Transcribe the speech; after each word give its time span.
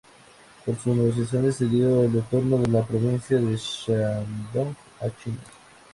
Por 0.65 0.75
sus 0.79 0.95
negociaciones 0.97 1.57
se 1.57 1.65
dio 1.67 2.01
el 2.01 2.13
retorno 2.13 2.57
de 2.57 2.69
la 2.71 2.83
provincia 2.83 3.37
de 3.37 3.55
Shandong 3.55 4.75
a 4.99 5.05
China. 5.23 5.37